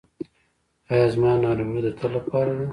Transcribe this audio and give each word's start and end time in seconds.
ایا 0.91 1.05
زما 1.13 1.31
ناروغي 1.43 1.81
د 1.83 1.87
تل 1.99 2.09
لپاره 2.17 2.51
ده؟ 2.57 2.65